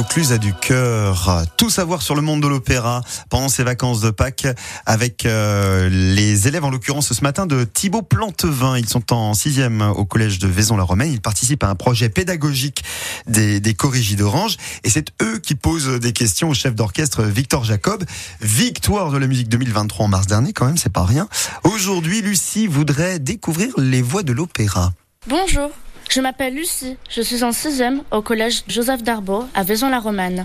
[0.00, 1.44] Vaucluse a du cœur.
[1.58, 4.46] Tout savoir sur le monde de l'opéra pendant ses vacances de Pâques
[4.86, 8.78] avec euh, les élèves, en l'occurrence ce matin, de Thibaut Plantevin.
[8.78, 11.12] Ils sont en sixième au collège de Vaison-la-Romaine.
[11.12, 12.82] Ils participent à un projet pédagogique
[13.26, 14.56] des, des corrigis d'Orange.
[14.84, 18.02] Et c'est eux qui posent des questions au chef d'orchestre Victor Jacob.
[18.40, 21.28] Victoire de la musique 2023 en mars dernier, quand même, c'est pas rien.
[21.62, 24.94] Aujourd'hui, Lucie voudrait découvrir les voix de l'opéra.
[25.26, 25.70] Bonjour,
[26.10, 30.44] je m'appelle Lucie, je suis en sixième au collège Joseph Darbo à Vaison-la-Romaine.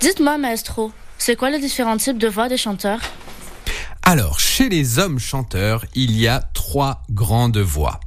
[0.00, 3.00] Dites-moi, maestro, c'est quoi les différents types de voix des chanteurs?
[4.04, 7.98] Alors, chez les hommes chanteurs, il y a trois grandes voix.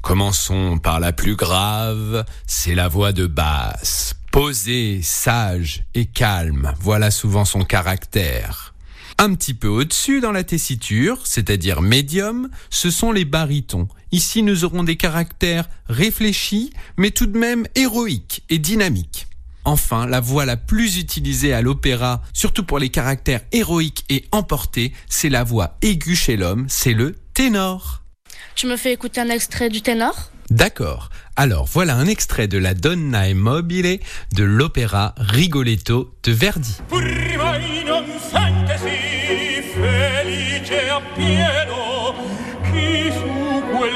[0.00, 4.14] Commençons par la plus grave, c'est la voix de basse.
[4.32, 8.74] Posée, sage et calme, voilà souvent son caractère.
[9.18, 13.88] Un petit peu au-dessus dans la tessiture, c'est-à-dire médium, ce sont les barytons.
[14.12, 19.26] Ici, nous aurons des caractères réfléchis, mais tout de même héroïques et dynamiques.
[19.64, 24.92] Enfin, la voix la plus utilisée à l'opéra, surtout pour les caractères héroïques et emportés,
[25.08, 28.02] c'est la voix aiguë chez l'homme, c'est le ténor.
[28.54, 30.30] Tu me fais écouter un extrait du ténor?
[30.50, 31.10] D'accord.
[31.34, 33.98] Alors voilà un extrait de la Donna e mobile
[34.32, 36.76] de l'opéra Rigoletto de Verdi.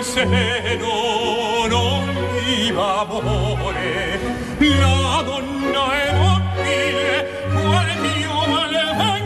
[0.01, 2.09] Quel seno non
[2.43, 4.19] viva amore
[4.59, 9.20] la donna è mobile qual mio al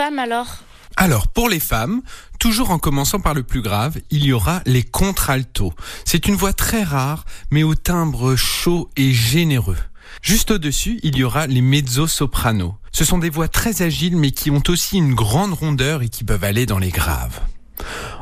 [0.00, 0.58] alors?
[0.96, 2.02] Alors pour les femmes,
[2.38, 5.72] toujours en commençant par le plus grave, il y aura les contraltos.
[6.04, 9.78] C'est une voix très rare, mais au timbre chaud et généreux.
[10.22, 12.74] Juste au-dessus, il y aura les mezzo-sopranos.
[12.92, 16.22] Ce sont des voix très agiles, mais qui ont aussi une grande rondeur et qui
[16.22, 17.40] peuvent aller dans les graves.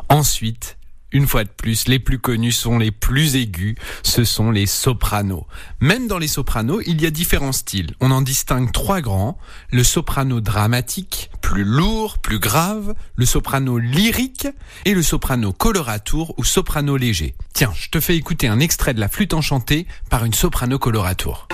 [0.08, 0.78] Ensuite,
[1.12, 5.46] une fois de plus, les plus connus sont les plus aigus, ce sont les sopranos.
[5.80, 7.94] Même dans les sopranos, il y a différents styles.
[8.00, 9.38] On en distingue trois grands.
[9.70, 14.48] Le soprano dramatique, plus lourd, plus grave, le soprano lyrique
[14.86, 17.34] et le soprano coloratour ou soprano léger.
[17.52, 21.48] Tiens, je te fais écouter un extrait de la flûte enchantée par une soprano coloratour.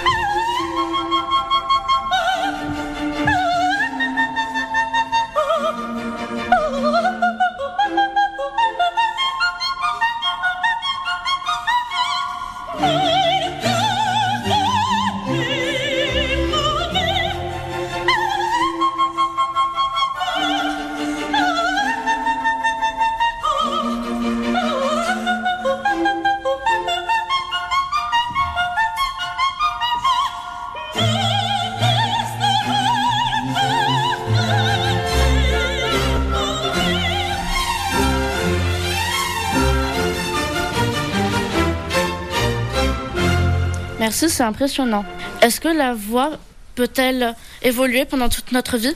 [44.09, 45.05] Merci, c'est impressionnant.
[45.43, 46.39] Est-ce que la voix
[46.77, 48.95] peut-elle évoluer pendant toute notre vie?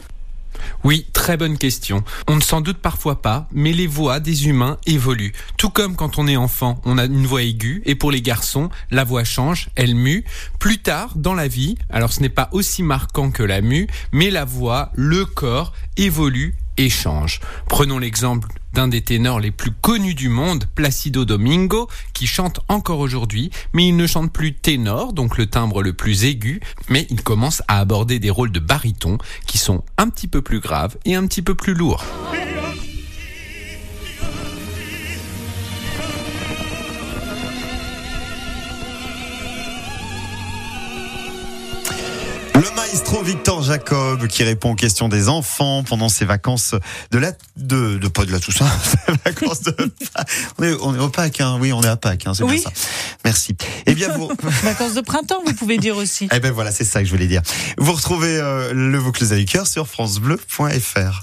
[0.85, 2.03] Oui, très bonne question.
[2.29, 5.35] On ne s'en doute parfois pas, mais les voix des humains évoluent.
[5.59, 8.71] Tout comme quand on est enfant, on a une voix aiguë, et pour les garçons,
[8.91, 10.25] la voix change, elle mue.
[10.59, 14.31] Plus tard, dans la vie, alors ce n'est pas aussi marquant que la mue, mais
[14.31, 17.41] la voix, le corps évolue et change.
[17.69, 23.01] Prenons l'exemple d'un des ténors les plus connus du monde, Placido Domingo, qui chante encore
[23.01, 27.23] aujourd'hui, mais il ne chante plus ténor, donc le timbre le plus aigu, mais il
[27.23, 31.15] commence à aborder des rôles de baryton qui sont un petit peu plus graves et
[31.15, 32.05] un petit peu plus lourds.
[42.63, 46.77] Le maestro Victor Jacob qui répond aux questions des enfants pendant ses vacances
[47.11, 48.71] de la de, de pas de la Toussaint,
[49.25, 49.75] vacances de
[50.59, 51.59] on est on est au Pâques hein.
[51.61, 52.61] oui, on est à Pâques hein, c'est Oui.
[52.61, 52.71] bien ça.
[53.25, 53.57] Merci.
[53.87, 54.31] Eh bien vous
[54.63, 56.29] Vacances de printemps, vous pouvez dire aussi.
[56.33, 57.43] Eh ben voilà, c'est ça que je voulais dire.
[57.79, 61.21] Vous retrouvez euh, le Vaucluse à cœur sur francebleu.fr.